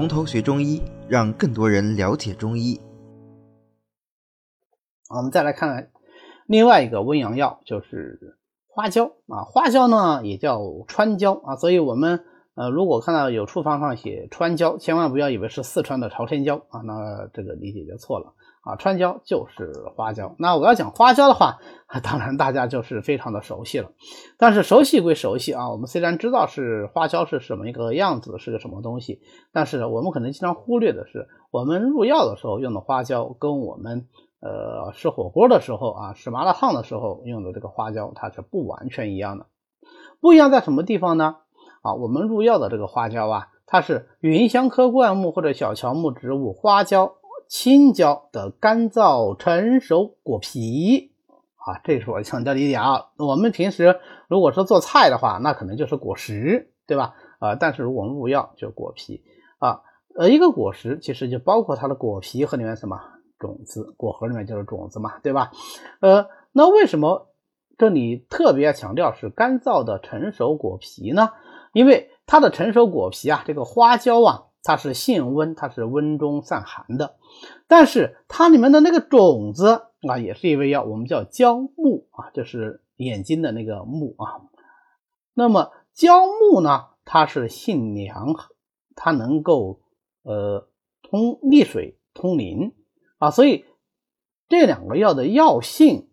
[0.00, 2.80] 从头学中医，让更多人了解中医。
[5.10, 5.90] 我们再来看看
[6.46, 9.44] 另外一个温阳药，就是花椒啊。
[9.44, 10.58] 花椒呢也叫
[10.88, 18.32] 川椒啊，所以我们呃如果看到有处方上写川椒，千万不要以为是四川的朝天椒啊，那这个理解就错了。
[18.62, 20.34] 啊，川椒就是花椒。
[20.38, 21.60] 那我要讲花椒的话，
[22.04, 23.90] 当然大家就是非常的熟悉了。
[24.36, 34.08] 但是熟悉归熟悉啊，我们虽然知道是花椒是什么一个样子，是个什么东西，但是我们可能经常忽略的是，我们入药的时候用的花椒，跟我们
[34.40, 39.46] 呃吃火锅的时候啊，吃麻辣烫的时候用的这个花椒，它是不完全一样的。
[40.20, 41.36] 不一样在什么地方呢？
[41.80, 47.14] 啊，我们入药的这个花椒啊，它是芸香科灌木或者小乔木植物花椒。
[47.50, 51.10] 青椒的干燥成熟果皮
[51.56, 53.08] 啊，这是我强调的一点啊。
[53.18, 57.16] 我们平时如果说做菜的话，那可能就是果实，对吧？
[57.40, 59.24] 啊，但是如果我们入药就果皮
[59.58, 59.82] 啊。
[60.16, 63.00] 呃，一个果实其实就包括它的果皮和里面什么
[63.38, 65.50] 种子，果核里面就是种子嘛，对吧？
[66.00, 67.32] 呃，那为什么
[67.76, 71.30] 这里特别要强调是干燥的成熟果皮呢？
[71.72, 74.44] 因为它的成熟果皮啊，这个花椒啊。
[74.62, 77.16] 它是性温，它是温中散寒的，
[77.66, 84.48] 但是它里面的那个种子啊，也是一味药，我们叫焦木啊，就是眼睛的那个木啊。
[85.32, 88.34] 那么焦木呢，它是性凉，
[88.94, 89.80] 它能够
[90.22, 90.68] 呃
[91.02, 92.74] 通利水、通淋
[93.18, 93.64] 啊，所以
[94.48, 96.10] 这两个药的药性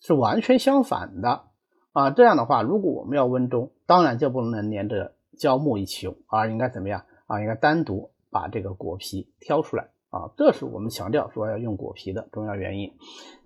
[0.00, 1.46] 是完全相反的
[1.92, 2.10] 啊。
[2.10, 7.04] 这样的话，如果我们要温中，当然就不能连着焦木一起用，而应该怎么样？
[7.32, 12.92] 啊，应该单独把这个果皮挑出来啊，这是我们强调说要用果皮的重要原因。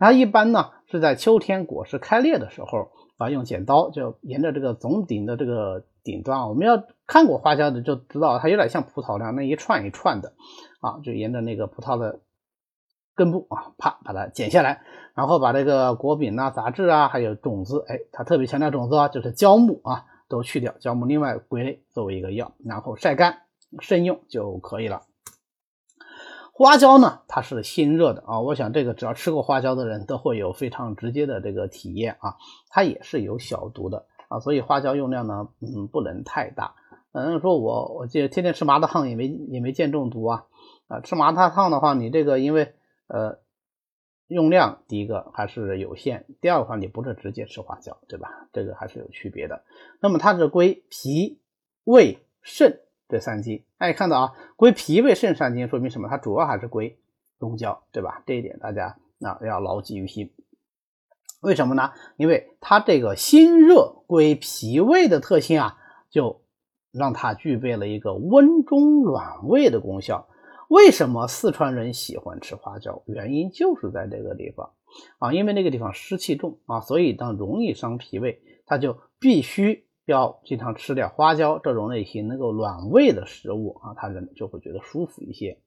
[0.00, 10.32] 它一般呢是在秋天果实开裂的时候啊，用剪刀就沿着这个总顶的这个顶端，我们要看过花椒的就知道，它有点像葡萄那样，那一串一串的
[10.80, 12.18] 啊，就沿着那个葡萄的
[13.14, 14.82] 根部啊，啪把它剪下来，
[15.14, 23.45] 然后把这个果柄啊、杂质啊，还有种子，哎，它特别强调种子啊，就是胶木啊，都去掉，胶木另外归类作为一个药，然后晒干。
[23.80, 25.02] 慎用就可以了。
[26.52, 32.36] 花椒呢，它是辛热的啊，我想这个只要吃过花椒的人都会有非常直接的这个体验啊，
[32.70, 36.74] 它也是有小毒的啊，所以花椒用量呢，嗯，不能太大。
[37.12, 40.46] 嗯，说我我这天天吃麻辣烫也没也没见中毒啊
[40.88, 42.74] 啊，吃麻辣烫的话，你这个因为
[43.08, 43.40] 呃
[44.26, 48.48] 用量第一个还是有限，第二个话你不是直接吃花椒对吧？
[48.54, 49.62] 这个还是有区别的。
[50.00, 51.38] 那么它是归脾、
[51.84, 52.80] 胃、肾。
[53.08, 56.08] 这三经，哎，看到啊，归脾胃肾三经，说明什么？
[56.08, 56.98] 它主要还是归
[57.38, 58.24] 中焦，对吧？
[58.26, 60.32] 这一点大家啊要牢记于心。
[61.40, 61.92] 为什么呢？
[62.16, 65.78] 因为它这个辛热归脾胃的特性啊，
[66.10, 66.42] 就
[66.90, 70.28] 让它具备了一个温中暖胃的功效。
[70.68, 73.04] 为什么四川人喜欢吃花椒？
[73.06, 74.72] 原因就是在这个地方
[75.20, 79.85] 啊，因为那个地方湿气重啊，所以当容易伤脾胃，它就必须。
[80.06, 85.58] 要经常吃点花椒这种类型能够暖胃的食物啊，他人就会觉得舒服一些。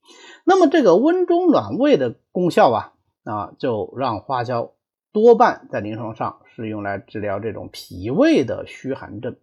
[0.45, 2.93] 那么这个温中暖胃的功效啊，
[3.25, 4.71] 啊，就让花椒
[5.11, 9.35] 多半在临床上是用来治疗这种脾胃的虚寒症。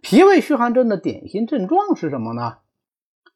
[0.00, 2.58] 脾胃虚寒症的典型症状是什么呢？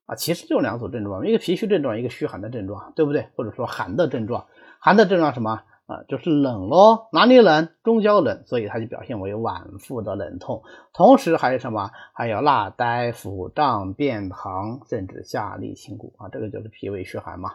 [0.06, 3.28] 啊，其实就两组症状，一个脾虚症状，一个虚寒的症状，对不对？
[3.34, 4.46] 或者说寒的症状，
[4.78, 5.62] 寒的症状什么？
[5.88, 7.70] 啊，就是冷咯，哪里冷？
[7.82, 10.62] 中焦冷，所以它就表现为脘腹的冷痛，
[10.92, 11.90] 同时还有什么？
[12.12, 17.52] 还有纳呆、腹胀、便溏，甚至下利清谷啊，这个就是脾胃虚寒嘛，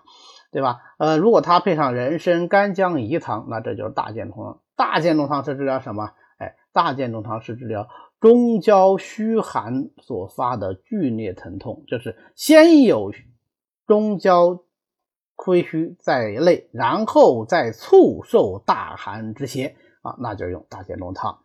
[0.51, 0.79] 对吧？
[0.97, 4.59] 呃，如果它配上人参、干姜、饴糖，那这就是大健中汤。
[4.75, 6.09] 大健中汤是治疗什么？
[6.39, 7.88] 哎，大健中汤是治疗
[8.19, 13.11] 中焦虚寒所发的剧烈疼痛，就是先有
[13.85, 14.62] 中焦。
[15.35, 21.40] 亏虚在内，然后再促受大寒之邪啊，那就用大健中汤。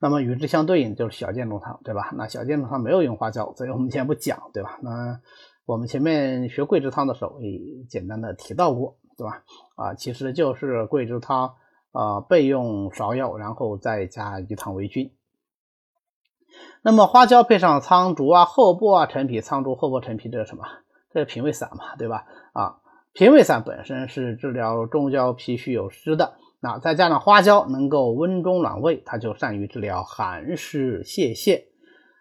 [0.00, 2.12] 那么与之相对应就是小健中汤，对吧？
[2.16, 4.78] 那小健中汤没有用花椒，所以我们先不讲，对吧？
[4.82, 5.20] 那
[5.66, 9.42] 我们前面学桂枝汤的时候也简单的提到过，对吧？
[9.76, 11.54] 啊，其实就是桂枝汤
[11.92, 15.12] 啊，备用芍药，然后再加鱼汤为君。
[16.82, 20.64] 那么花椒配上苍术啊、厚朴啊、陈皮，苍术、厚朴、陈皮这是什么？
[21.10, 22.24] 这是平胃散嘛，对吧？
[22.52, 22.80] 啊。
[23.18, 31.64] 平胃散本身是治疗中焦脾虚有湿的，那再加上花椒能够温中暖胃，它就善于治疗寒湿泄泻。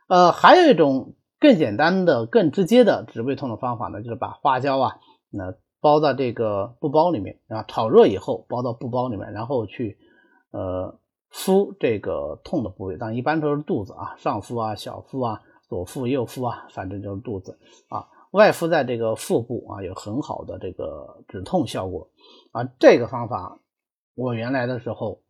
[0.09, 4.95] 呃，还有一种更简单的、更直接的治胃痛的方法呢，就是把花椒啊，
[5.29, 9.99] 那包在这个布包里面啊，炒热以后包到布包里面，然后去
[10.49, 10.99] 呃
[11.29, 17.59] 敷这个痛的部位，当然一般都是肚子啊，上腹啊、小腹啊、左腹、右腹啊，反正就是肚子
[17.89, 18.07] 啊。
[18.31, 22.09] 外敷在这个腹部啊，有很好的这个止痛效果
[22.51, 22.63] 啊。
[22.79, 23.59] 这个方法
[24.15, 25.21] 我原来的时候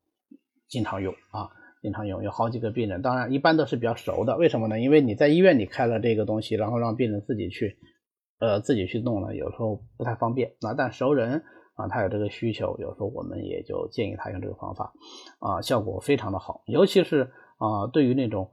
[0.68, 1.50] 经常用啊，
[1.82, 4.36] 经常用，有好几个病人，当然一般都是比较熟的。
[4.38, 4.80] 为什么呢？
[4.80, 7.78] 因为你在医院里开了这个东西，然后让病人自己去
[8.40, 10.74] 呃自己去弄了，有时候不太方便啊。
[10.74, 11.44] 但熟人
[11.76, 14.94] 啊，他有这个需求，有时候我们也就建议他用这个方法
[15.40, 18.52] 啊，效果非常的好，尤其是啊，对于那种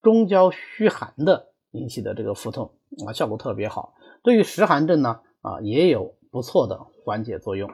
[0.00, 2.72] 中焦虚寒的引起的这个腹痛
[3.06, 3.94] 啊，效果特别好。
[4.22, 7.70] 对于实寒症呢啊，也有不错的缓解作用。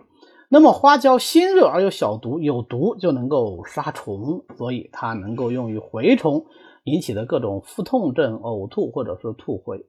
[0.50, 6.46] 那么花椒辛热而有小毒，有毒就能够杀虫，所以它能够用于蛔虫
[6.84, 9.86] 引起的各种腹痛症、呕吐或者是吐蛔。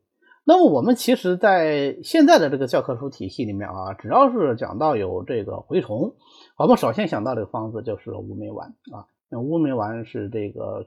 [0.47, 6.15] 那么我们其实，在现在的这个教科书体系里面啊，只要是讲到有这个蛔虫，
[6.57, 9.05] 我们首先想到这个方子就是乌梅丸啊。
[9.29, 10.85] 那乌梅丸是这个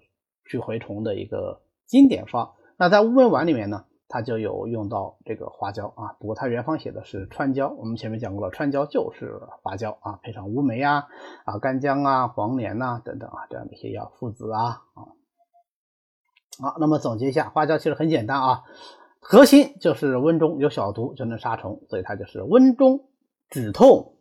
[0.49, 2.53] 去蛔虫的一个经典方。
[2.79, 6.15] 那在乌梅丸里面呢，它就有用到这个花椒啊。
[6.21, 11.09] 不过它原方写的是川椒，我们前面讲过了，川椒就是花椒啊，配上乌梅啊、
[11.45, 15.03] 啊干姜啊、黄连呐等等啊这样的一些药，附子啊啊。
[16.61, 18.63] 好，那么总结一下，花椒其实很简单啊。
[19.21, 23.09] 核心就是温中有小毒就能杀虫，所以它就是温中
[23.51, 24.15] 止痛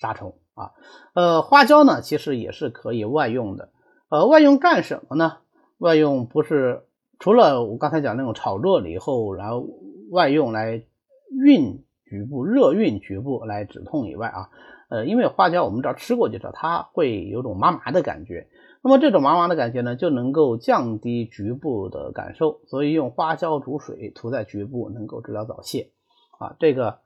[0.00, 0.72] 杀虫啊。
[1.14, 3.72] 呃，花椒呢其实也是可以外用的。
[4.08, 5.38] 呃，外用干什么呢？
[5.76, 6.85] 外用不是
[7.18, 9.66] 除了我刚才讲那种炒热了以后，然后
[10.10, 10.82] 外用来
[11.30, 14.50] 运局部、热运局部来止痛以外啊，
[14.88, 18.48] 呃，因为花椒我们只要吃过就知道它会有种麻麻的感觉。
[18.82, 25.90] 那么这种麻麻的感觉呢，就能够降低局部的感受，所以用花椒煮水涂在局部，能够治疗早泄。
[26.38, 27.00] 啊，这个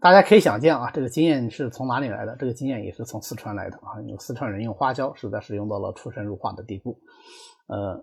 [0.00, 2.34] 大家可以想见啊，这个经验是从哪里来的？
[2.36, 6.98] 这个经验也是从四川来的啊，有四川人用花椒，实在是用到了出神入化的地步，
[7.66, 8.02] 呃，